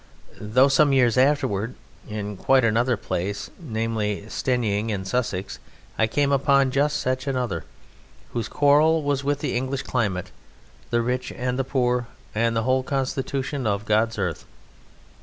Though 0.41 0.67
some 0.67 0.93
years 0.93 1.15
after, 1.15 1.73
in 2.09 2.35
quite 2.35 2.63
another 2.65 2.97
place 2.97 3.51
namely, 3.59 4.27
Steyning, 4.29 4.89
in 4.89 5.05
Sussex 5.05 5.59
I 5.95 6.07
came 6.07 6.31
upon 6.31 6.71
just 6.71 6.97
such 6.97 7.27
another, 7.27 7.65
whose 8.31 8.49
quarrel 8.49 9.03
was 9.03 9.23
with 9.23 9.41
the 9.41 9.55
English 9.55 9.83
climate, 9.83 10.31
the 10.89 11.03
rich 11.03 11.31
and 11.31 11.59
the 11.59 11.63
poor, 11.63 12.07
and 12.33 12.55
the 12.55 12.63
whole 12.63 12.81
constitution 12.81 13.67
of 13.67 13.85
God's 13.85 14.17
earth. 14.17 14.45